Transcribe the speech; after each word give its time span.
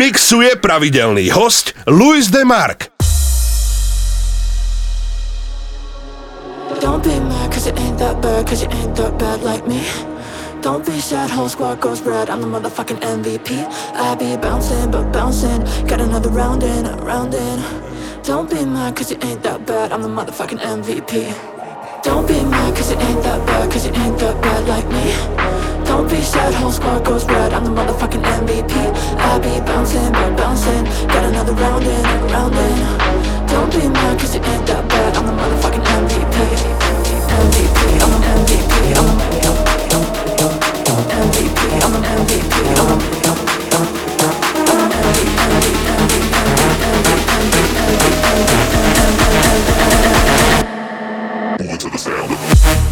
Mixuje 0.00 0.56
pravidelný 0.56 1.28
host 1.28 1.76
Luis 1.84 2.32
Demark. 2.32 2.88
Don't 6.80 7.04
be 7.04 7.20
mad 7.20 7.52
cause 7.52 7.68
it 7.68 7.76
ain't 7.76 8.00
that 8.00 8.16
bad 8.24 8.48
Cause 8.48 8.64
you 8.64 8.72
ain't 8.72 8.96
that 8.96 9.20
bad 9.20 9.44
like 9.44 9.68
me. 9.68 9.84
Don't 10.64 10.88
be 10.88 10.96
sad, 11.04 11.28
whole 11.28 11.52
squad 11.52 11.84
goes 11.84 12.00
red. 12.00 12.32
I'm 12.32 12.40
the 12.40 12.48
motherfucking 12.48 12.96
MVP 13.04 13.60
I 13.92 14.16
be 14.16 14.40
bouncing, 14.40 14.88
but 14.88 15.12
bouncing. 15.12 15.68
Got 15.84 16.00
another 16.00 16.32
round 16.32 16.64
in, 16.64 16.88
round 17.04 17.36
in. 17.36 17.60
Don't 18.24 18.48
be 18.48 18.64
mad 18.64 18.96
cause 18.96 19.12
you 19.12 19.20
ain't 19.20 19.42
that 19.44 19.66
bad. 19.68 19.92
I'm 19.92 20.00
the 20.00 20.08
motherfucking 20.08 20.64
MVP 20.64 21.28
Don't 22.00 22.24
be 22.24 22.40
mad 22.40 22.72
cause 22.72 22.90
it 22.90 22.98
ain't 23.04 23.22
that 23.22 23.44
bad 23.44 23.70
Cause 23.70 23.84
you 23.84 23.92
ain't 23.92 24.16
that 24.16 24.40
bad 24.40 24.64
like 24.64 24.88
me 24.88 25.49
Don't 26.00 26.08
be 26.08 26.22
sad, 26.22 26.54
whole 26.54 26.72
squad 26.72 27.04
goes 27.04 27.26
red 27.26 27.52
I'm 27.52 27.62
the 27.62 27.68
motherfucking 27.68 28.24
MVP 28.24 28.72
I 29.20 29.38
be 29.38 29.60
bouncing, 29.66 30.10
but 30.10 30.34
bouncing 30.34 30.84
Got 31.08 31.24
another 31.26 31.52
round 31.52 31.84
in, 31.84 32.02
round 32.32 32.54
in 32.54 32.78
Don't 33.46 33.70
be 33.70 33.86
mad 33.86 34.18
cause 34.18 34.34
it 34.34 34.42
ain't 34.42 34.66
that 34.66 34.88
bad 34.88 35.14
I'm 35.18 35.26
the 35.26 35.32
motherfucking 35.32 35.84
MVP 35.84 36.36
MVP, 37.44 38.00
I'm 38.00 38.16
an 38.16 38.22
MVP, 38.40 38.96
I'm 38.96 39.12
an 39.12 39.20
MVP 39.28 39.92
I'm 40.88 40.96
an 40.96 41.12
MVP, 41.28 41.60
I'm 41.84 41.94
an 41.94 42.02
MVP. 42.24 42.60
to 51.80 51.88
the 51.88 51.96
sound. 51.96 52.89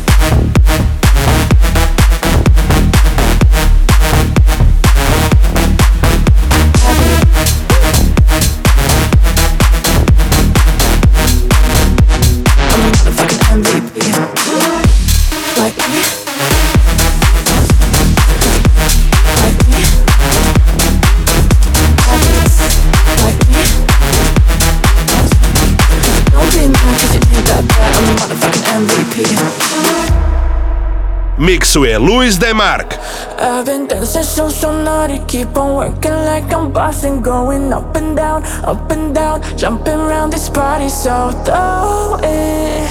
Mixuje 31.79 31.99
Luis 31.99 32.39
Demark. 32.39 32.99
I've 33.39 33.65
been 33.65 33.87
dancing 33.87 34.25
so 34.25 34.49
so 34.51 34.73
naughty, 34.73 35.21
keep 35.27 35.57
on 35.57 35.77
working 35.77 36.13
like 36.27 36.53
I'm 36.53 36.73
bossing, 36.73 37.23
going 37.23 37.73
up 37.73 37.97
and 37.97 38.17
down, 38.17 38.43
up 38.65 38.91
and 38.91 39.15
down, 39.15 39.43
jumping 39.57 39.95
around 39.95 40.33
this 40.33 40.49
party, 40.51 40.89
so 40.89 41.31
throw 41.45 42.19
it 42.23 42.91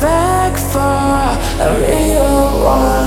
back 0.00 0.52
for 0.72 0.80
a 1.62 1.68
real 1.80 2.60
one. 2.62 3.06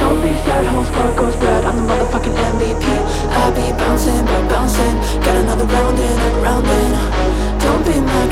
Don't 0.00 0.20
be 0.22 0.34
sad, 0.44 0.66
whole 0.66 0.84
squad 0.84 1.16
goes 1.16 1.36
bad. 1.36 1.64
I'm 1.64 1.76
the 1.76 1.82
motherfucking 1.82 2.34
MVP. 2.34 2.84
I 3.30 3.50
be 3.54 3.72
bouncing, 3.78 4.24
but 4.26 4.48
bouncing. 4.48 4.96
Got 5.22 5.36
another 5.36 5.66
round 5.66 5.98
in, 5.98 6.42
round 6.42 6.66
in. 6.66 6.92
Don't 7.60 7.84
be 7.86 8.00
mad 8.00 8.31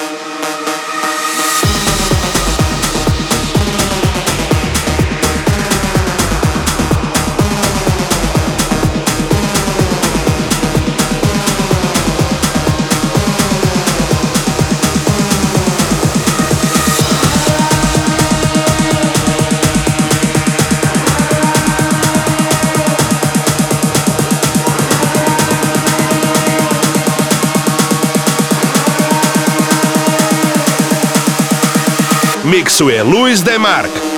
Mixuje 32.51 33.01
Luis 33.03 33.41
DeMark. 33.41 34.10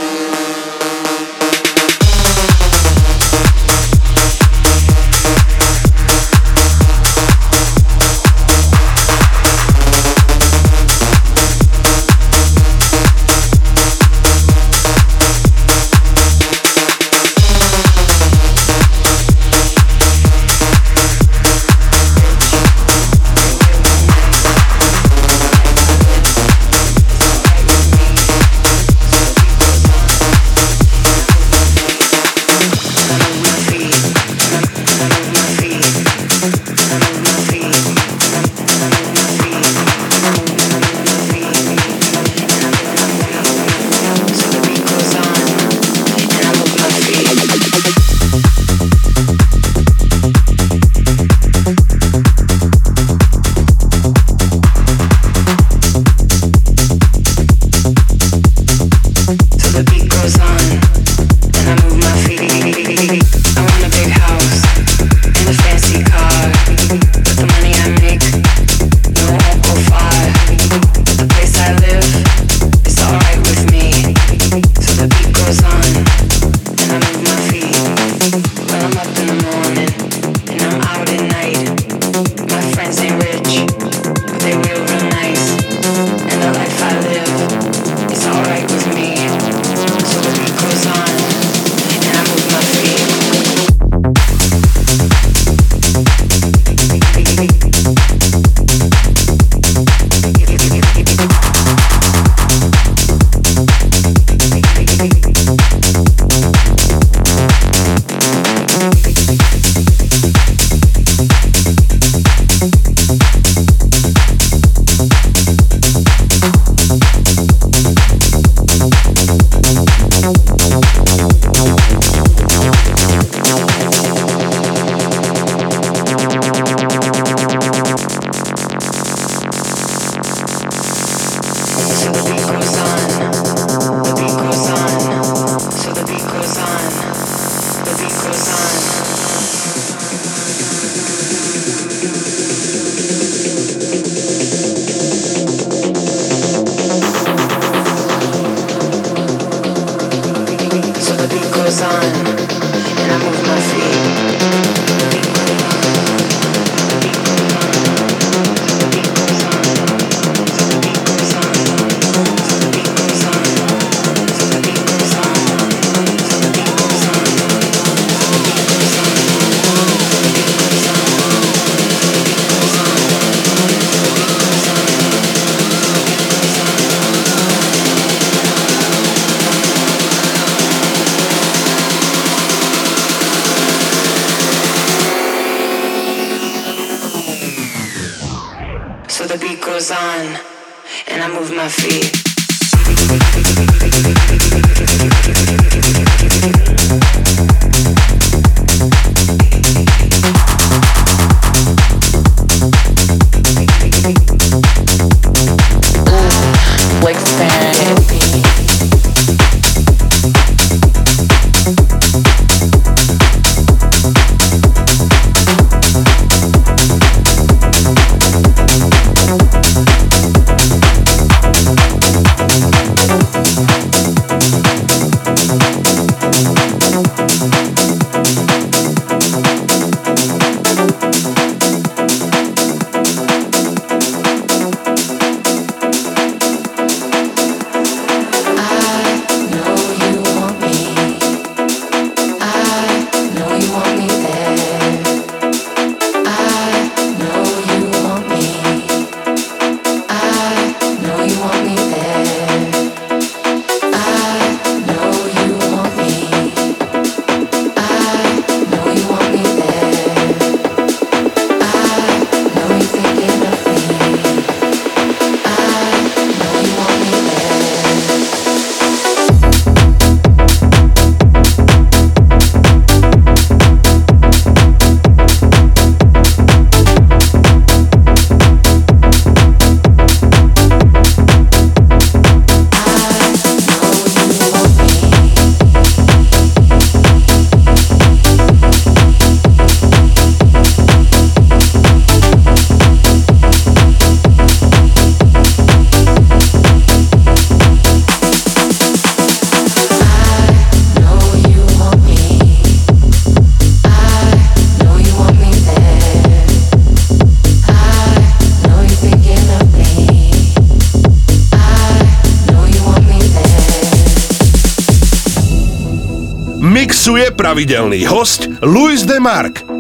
Pravidelný 317.34 318.06
host 318.06 318.50
Luis 318.62 319.06
de 319.06 319.20
Mark. 319.20 319.73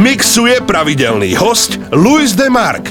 Mixuje 0.00 0.60
pravidelný 0.64 1.36
host 1.36 1.76
Luis 1.92 2.32
de 2.32 2.48
Mark. 2.50 2.88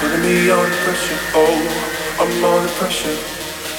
Putting 0.00 0.22
me 0.22 0.50
under 0.50 0.76
pressure, 0.84 1.18
oh, 1.34 2.16
I'm 2.20 2.44
under 2.44 2.68
pressure. 2.74 3.16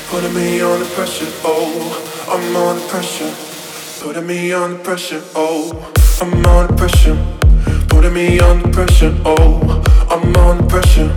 Putting 0.10 0.34
me 0.34 0.62
under 0.62 0.86
pressure, 0.86 1.28
oh, 1.44 2.28
I'm 2.30 2.56
under 2.56 2.88
pressure. 2.88 3.34
Putting 4.02 4.26
me 4.28 4.54
under 4.54 4.78
pressure, 4.80 5.22
oh, 5.36 5.94
I'm 6.22 6.46
under 6.46 6.74
pressure. 6.76 7.18
Putting 7.90 8.14
me 8.14 8.40
under 8.40 8.70
pressure, 8.72 9.14
oh, 9.26 9.84
I'm 10.10 10.36
under 10.36 10.66
pressure. 10.68 11.16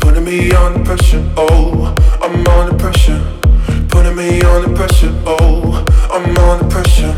Putting 0.00 0.24
me 0.24 0.52
under 0.52 0.84
pressure, 0.84 1.22
oh, 1.36 1.94
I'm 2.22 2.46
under 2.46 2.76
pressure. 2.76 3.20
Putting 3.88 4.16
me 4.16 4.42
under 4.42 4.74
pressure, 4.74 5.12
oh, 5.26 5.84
I'm 6.12 6.36
under 6.38 6.68
pressure. 6.68 7.16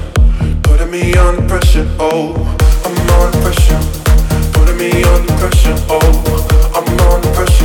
Putting 0.63 0.91
me 0.91 1.15
under 1.15 1.47
pressure, 1.49 1.87
oh, 1.99 2.35
I'm 2.85 3.11
under 3.21 3.39
pressure. 3.41 3.81
Putting 4.53 4.77
me 4.79 5.03
under 5.05 5.33
pressure, 5.35 5.75
oh. 5.89 6.58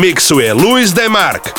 mixuje 0.00 0.54
Luis 0.54 0.94
Demark. 0.94 1.52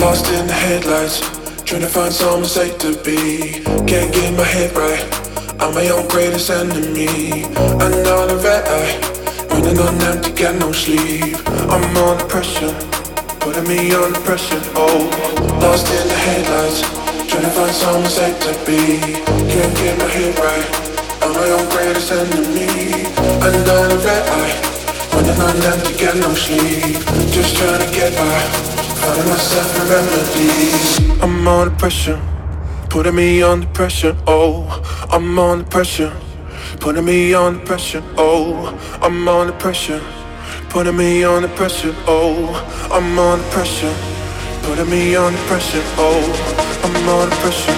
Lost 0.00 0.26
in 0.32 0.46
the 0.46 0.52
headlights, 0.52 1.20
trying 1.64 1.82
to 1.82 1.88
find 1.88 2.12
somewhere 2.12 2.48
safe 2.48 2.78
to 2.78 2.96
be. 3.04 3.60
Can't 3.84 4.10
get 4.14 4.32
my 4.34 4.44
head 4.44 4.72
right. 4.74 5.04
I'm 5.60 5.74
my 5.74 5.86
own 5.90 6.08
greatest 6.08 6.48
enemy. 6.48 7.44
Another 7.76 8.38
red 8.38 8.64
eye, 8.64 8.96
running 9.50 9.78
on 9.78 10.00
empty, 10.08 10.32
got 10.32 10.54
no 10.56 10.72
sleep. 10.72 11.36
I'm 11.68 11.94
under 11.94 12.24
pressure, 12.24 12.72
putting 13.52 13.68
me 13.68 13.92
under 13.92 14.20
pressure. 14.20 14.60
Oh. 14.76 15.10
Lost 15.60 15.86
in 15.88 16.06
the 16.06 16.14
headlights, 16.14 16.80
trying 17.28 17.42
to 17.42 17.50
find 17.50 17.74
somewhere 17.74 18.08
safe 18.08 18.38
to 18.46 18.52
be. 18.64 19.00
Can't 19.50 19.74
get 19.76 19.98
my 19.98 20.06
head 20.06 20.38
right. 20.38 20.66
I'm 21.22 21.32
my 21.34 21.48
own 21.56 21.68
greatest 21.70 22.12
enemy. 22.12 23.06
Under 23.42 23.62
the 23.66 24.02
red 24.06 24.24
eye, 24.38 24.54
running 25.12 25.40
on 25.40 25.56
empty, 25.70 25.98
get 25.98 26.14
no 26.16 26.32
sleep. 26.34 26.94
Just 27.34 27.56
trying 27.56 27.80
to 27.84 27.90
get 27.92 28.14
by, 28.14 28.40
finding 29.02 29.28
myself 29.28 29.78
a 29.78 29.84
remedies. 29.92 31.22
I'm 31.22 31.48
under 31.48 31.74
pressure, 31.74 32.20
putting 32.88 33.16
me 33.16 33.42
under 33.42 33.66
pressure. 33.66 34.16
Oh, 34.28 34.62
I'm 35.10 35.38
under 35.38 35.64
pressure, 35.64 36.12
putting 36.78 37.04
me 37.04 37.34
under 37.34 37.58
pressure. 37.66 38.04
Oh, 38.16 38.78
I'm 39.02 39.26
under 39.28 39.52
pressure, 39.54 40.00
putting 40.70 40.96
me 40.96 41.24
under 41.24 41.48
pressure. 41.48 41.94
Oh, 42.06 42.88
I'm 42.90 43.18
under 43.18 43.44
pressure. 43.50 43.94
Putting 44.62 44.88
me 44.90 45.16
under 45.16 45.38
pressure, 45.48 45.82
oh 45.96 46.22
I'm 46.84 47.08
under 47.08 47.34
pressure 47.36 47.74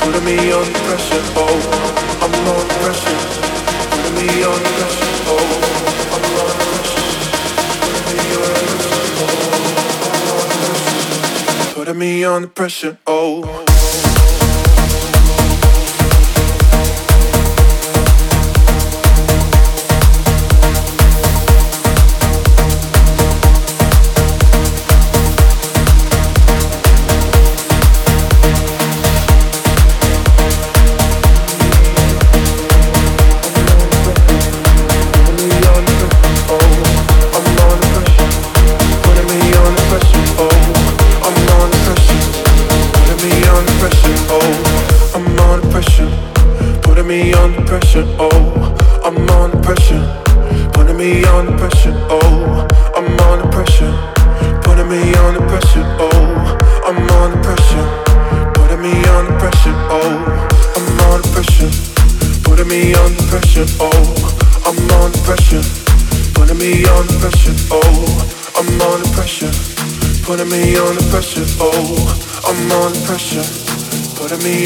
Putting 0.00 0.24
me 0.24 0.50
under 0.50 0.78
pressure, 0.80 1.22
oh 1.36 1.60
I'm 2.22 2.34
under 2.48 2.74
pressure 2.80 3.18
Putting 3.90 4.14
me 4.16 4.26
under 4.42 4.72
pressure, 4.78 5.12
oh 5.28 5.46
I'm 6.14 6.24
under 6.42 6.58
pressure 6.74 7.04
Putting 11.74 11.98
me 11.98 12.24
under 12.24 12.48
pressure, 12.48 12.98
oh 13.06 13.67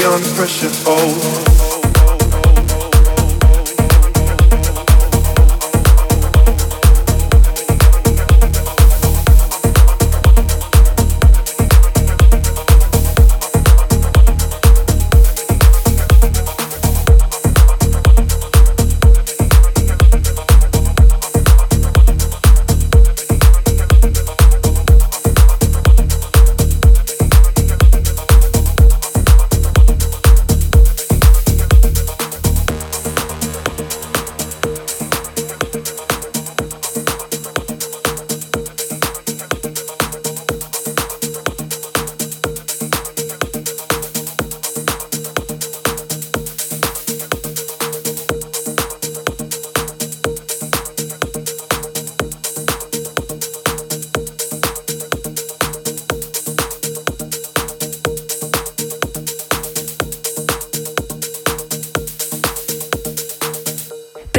beyond 0.03 0.25
pressure. 0.35 0.69
Oh. 0.85 1.72